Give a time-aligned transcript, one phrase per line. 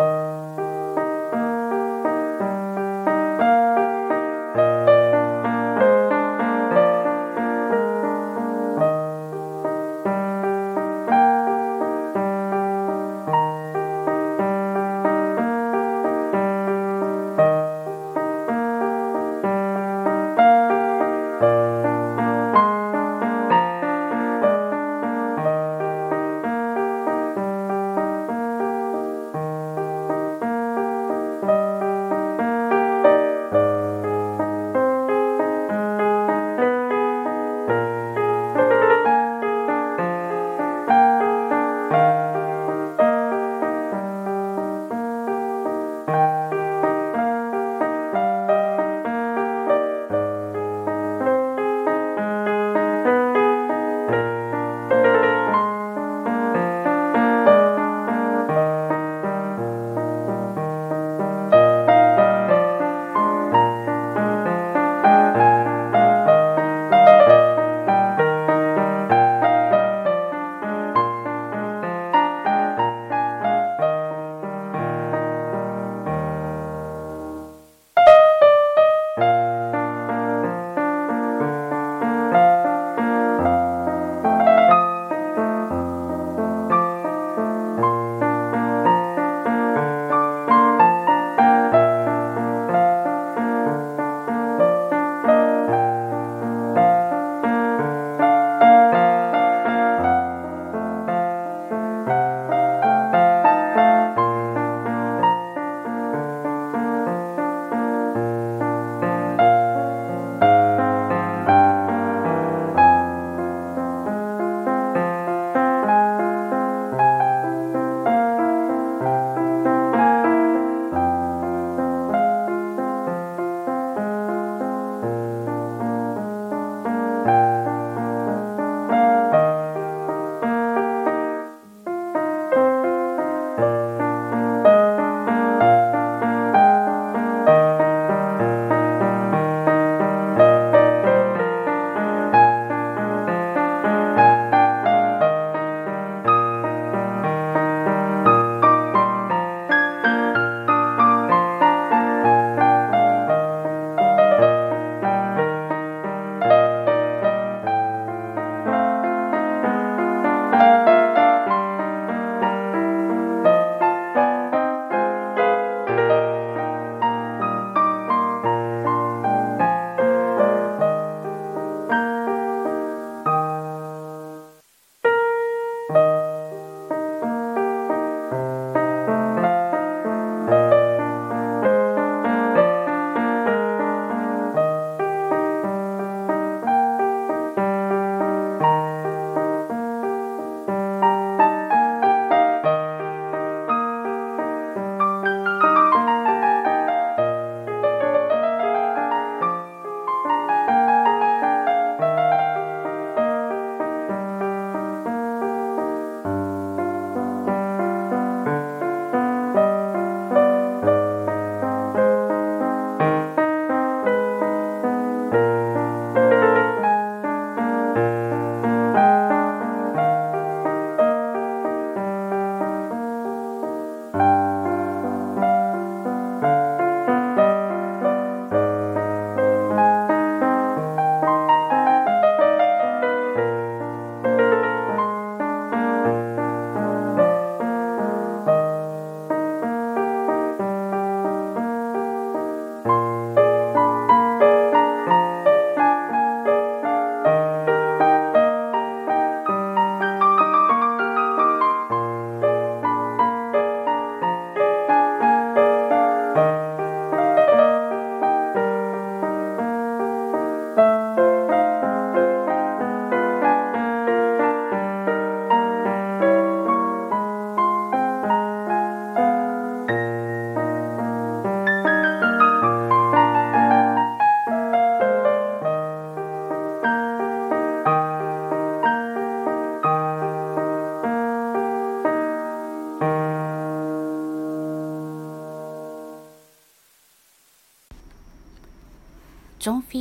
[0.00, 0.29] ジ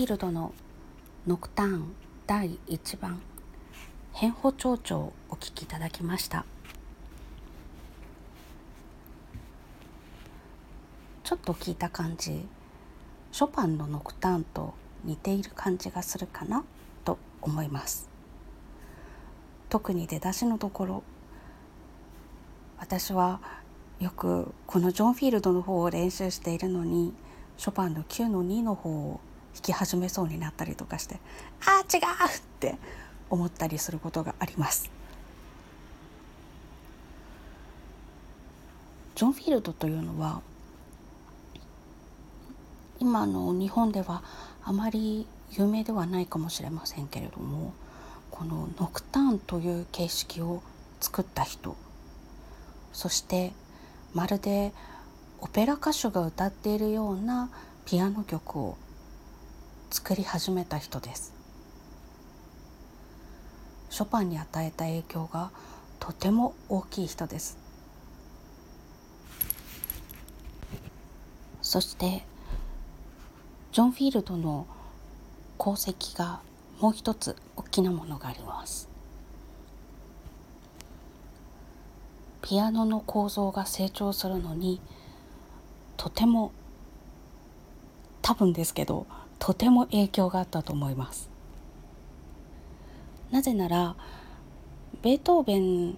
[0.10, 0.54] ルドの
[1.28, 1.94] ノクターン
[2.26, 3.22] 第1番
[4.12, 6.46] 変歩蝶々をお聴きいただきました。
[11.24, 12.44] ちょっと聞いた感じ
[13.32, 14.74] ショパンのノクターンと
[15.04, 16.64] 似ている感じがするかな？
[17.06, 18.10] と思います。
[19.70, 21.04] 特に出だしのところ
[22.80, 23.42] 私は
[24.00, 27.14] よくこのジョン・フィールドの方を練習しているのに
[27.58, 29.20] ショパンの9の2の方を
[29.56, 31.19] 弾き始めそうになったりとかして
[31.66, 32.75] あー違うって
[33.30, 34.90] 思ったりすることがあります。
[39.16, 40.42] ジョン・フィールドというのは
[43.01, 44.24] 今の日本では
[44.63, 47.74] あまり有名ではないかもしれませんけれども
[48.31, 50.62] このノクターンという形式を
[51.02, 51.75] 作った人
[52.94, 53.52] そして
[54.13, 54.72] まるで
[55.42, 57.50] オペラ歌手が歌っているような
[57.86, 58.78] ピアノ曲を
[59.92, 61.34] 作り始めた人です。
[63.90, 65.50] ショパンに与えた影響が
[66.00, 67.58] とても大きい人です。
[71.64, 72.24] そして
[73.72, 74.68] ジョン・フィールドの
[75.60, 76.42] 功績が
[76.80, 78.88] もう一つ大きなものがあります。
[82.44, 84.82] ピアノの構造が成長するのに
[85.98, 86.52] とても
[88.22, 89.08] 多分ですけど
[89.40, 91.30] とても影響があったと思います。
[93.32, 93.96] なぜなら
[95.02, 95.98] ベートーベン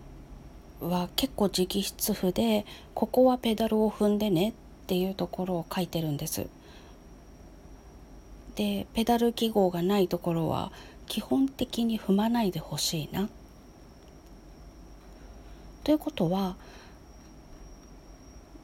[0.82, 4.54] は結構直筆譜でここはペダルを踏んでねっ
[4.88, 6.48] ていうところを書いてるんです。
[8.56, 10.72] でペダル記号がないところは
[11.08, 13.30] 基本的に踏まないでほしいな。
[15.84, 16.56] ということは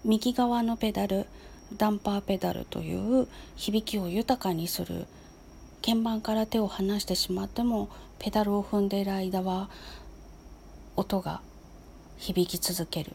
[0.03, 1.25] 右側のペダル
[1.75, 5.05] ダンパーペダルという響きを豊かにする
[5.85, 9.69] 鍵盤から手を離してしまってもペダルを踏んでいる間は
[10.95, 11.41] 音が
[12.17, 13.13] 響き続ける。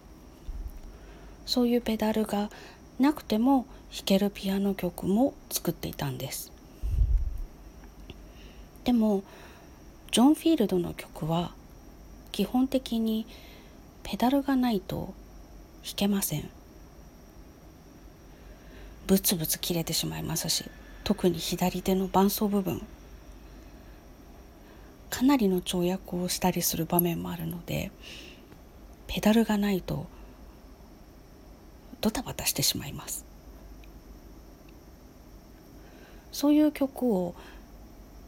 [1.45, 2.51] そういうペダルが
[2.99, 6.53] なくても弾けるピアノ曲も作っていたんです。
[8.85, 9.23] でも
[10.13, 11.53] ジョン・フィールドの曲は
[12.31, 13.27] 基本的に
[14.03, 15.15] ペダルがないと
[15.85, 16.49] 弾けません。
[19.13, 20.65] ブツブツ切れてしまいますし
[21.05, 22.81] 特に左手の伴奏部分。
[25.11, 27.91] かなりの跳躍をしたりする場面もあるので
[29.09, 30.07] ペダルがないと
[32.01, 33.27] ドタバタしてしまいます。
[36.33, 37.35] そういう曲を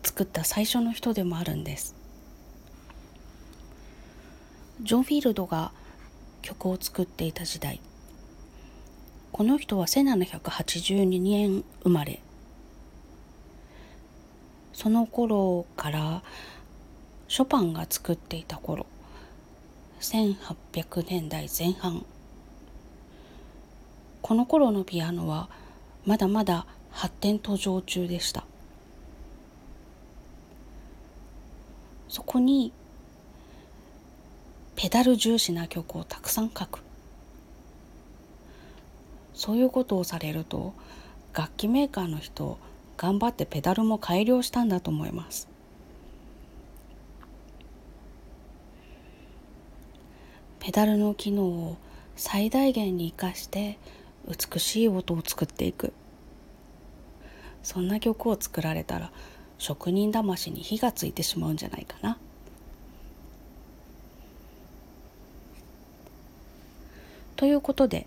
[0.02, 1.94] 作った最初の人でもあるんです。
[4.82, 5.72] ジョン・フィールドが
[6.42, 7.80] 曲を作っていた時代。
[9.34, 12.20] この人は1782年生まれ。
[14.72, 16.22] その頃から
[17.26, 18.86] ショパンが作っていた頃。
[20.00, 22.06] 1800年代前半。
[24.22, 25.48] この頃のピアノは
[26.06, 28.44] まだまだ発展途上中でした。
[32.08, 32.72] そこに
[34.76, 36.83] ペダル重視な曲をたくさん書く。
[39.34, 40.72] そういうことをされると
[41.34, 42.58] 楽器メーカーの人
[42.96, 45.48] 頑張ってペダルも改良したんだと思います
[50.60, 51.76] ペダルの機能を
[52.16, 53.78] 最大限に生かして
[54.26, 55.92] 美しい音を作っていく
[57.62, 59.10] そんな曲を作られたら
[59.58, 62.18] 職人魂に火がついてしまうんじゃないかな。
[67.36, 68.06] ということで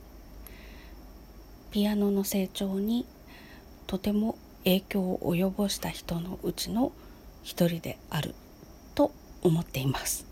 [1.72, 3.06] ピアノの成長に
[3.88, 6.92] とても影響を及ぼした人のうちの
[7.44, 8.36] 一人である
[8.96, 10.26] と思っています。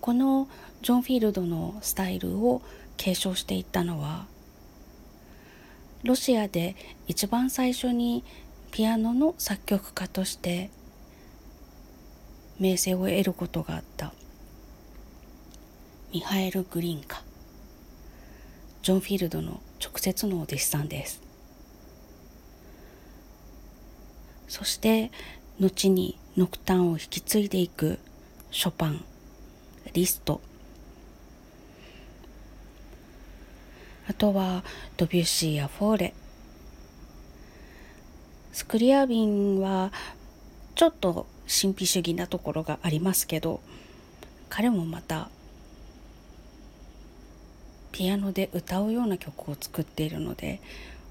[0.00, 0.48] この
[0.80, 2.62] ジョン・フィールドのスタイルを
[2.96, 4.26] 継承していったのは
[6.02, 6.76] ロシアで
[7.08, 8.24] 一番最初に
[8.70, 10.70] ピアノの作曲家として
[12.58, 14.12] 名声を得ることがあった
[16.12, 17.27] ミハエル・グリンカ。
[18.88, 21.20] ジョン・フィールドの直接のお弟子さんです。
[24.48, 25.10] そして
[25.60, 27.98] 後にノクターンを引き継いでいく
[28.50, 29.04] ショパン
[29.92, 30.40] リスト。
[34.08, 34.64] あとは
[34.96, 36.14] ドビュッシーやフォーレ。
[38.54, 39.92] スクリアビンは
[40.76, 43.60] ちょっと神秘主義なところがありますけど
[44.48, 45.28] 彼もまた
[47.92, 50.60] ピアノで歌うような曲を作っているので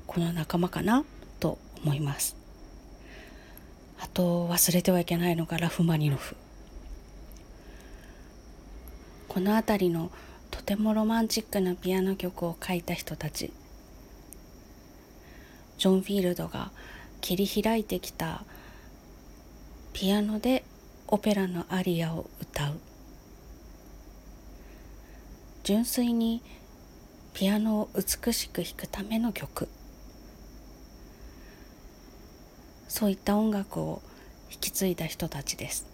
[0.05, 1.03] この仲間かな？
[1.39, 2.35] と思います。
[3.99, 6.35] あと忘れてはいけないのがラフマニノフ。
[9.27, 10.11] この辺りの
[10.49, 13.51] とてもロマンチックなピアノ曲を書いた人たち。
[15.77, 16.71] ジョン・フィールドが
[17.21, 18.43] 切り開いてきた
[19.93, 20.63] ピアノで
[21.07, 22.79] オペラのアリアを歌う。
[25.63, 26.41] 純粋に
[27.37, 29.69] ピアノを美しく弾くための曲。
[32.87, 34.01] そういった音楽を
[34.49, 35.85] 引き継いだ人たちです。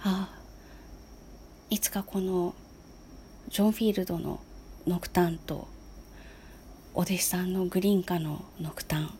[0.00, 0.38] ああ
[1.68, 2.54] いつかこの
[3.50, 4.40] ジョン・フィールドの
[4.86, 5.68] ノクタンと
[6.94, 9.10] お弟子さんのグリーンカのノクタン。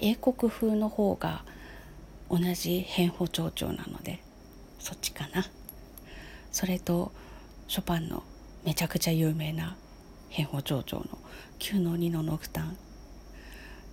[0.00, 1.42] 英国風の方が
[2.28, 4.27] 同じ変法長調なので。
[4.78, 5.46] そっちかな。
[6.50, 7.12] それと
[7.66, 8.22] ショパンの
[8.64, 9.76] めちゃくちゃ有名な
[10.30, 11.18] 変法長調の
[11.58, 12.76] 9の2のノクタン。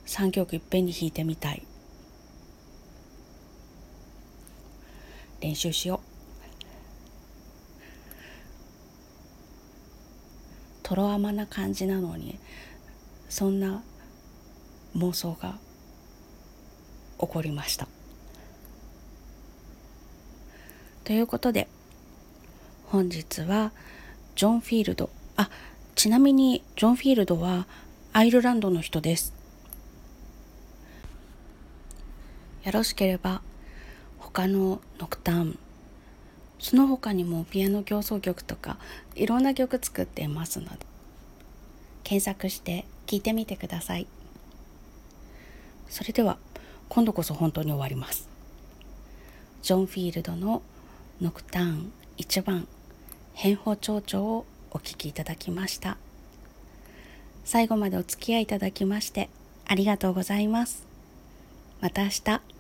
[0.06, 1.65] 3曲いっぺんに弾いてみたい。
[5.42, 6.15] 練習しよう。
[10.84, 12.38] とろ甘な感じなのに
[13.27, 13.84] そんな
[14.96, 15.58] 妄想が
[17.20, 17.88] 起こりました。
[21.05, 21.67] ということで
[22.88, 23.71] 本日は
[24.35, 25.12] ジョン・フィールド。
[25.38, 25.51] あ
[25.93, 27.67] ちなみにジョン・フィールドは
[28.12, 29.31] アイルランドの人です。
[32.63, 33.43] よろしければ
[34.17, 35.59] 他のノクターン
[36.57, 38.79] その他にもピアノ競争曲とか
[39.13, 40.77] いろんな曲作っていますので
[42.03, 44.07] 検索して聴いてみてください。
[45.88, 46.39] それでは
[46.89, 48.27] 今度こそ本当に終わります。
[49.62, 50.63] ジョン・フィールドの
[51.22, 52.67] ノクターン1番
[53.34, 55.98] 変法長調をお聴きいただきました。
[57.45, 59.29] 最後までお付き合いいただきまして
[59.65, 60.86] ありがとうございます。
[61.79, 62.54] また明日。